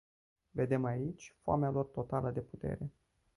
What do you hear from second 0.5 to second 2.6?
Vedem aici foamea lor totală de